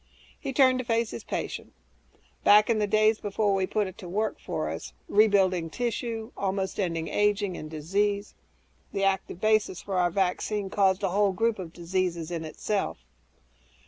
[0.39, 1.73] He turned to face his patient,
[2.43, 6.79] "Back in the days before we put it to work for us rebuilding tissue, almost
[6.79, 8.33] ending aging and disease
[8.93, 12.97] the active basis for our vaccine caused a whole group of diseases, in itself."